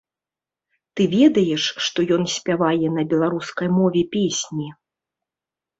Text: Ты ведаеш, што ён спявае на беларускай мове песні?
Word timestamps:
Ты 0.95 1.01
ведаеш, 1.15 1.63
што 1.89 2.07
ён 2.15 2.23
спявае 2.37 2.87
на 2.97 3.03
беларускай 3.13 3.67
мове 3.79 4.01
песні? 4.19 4.67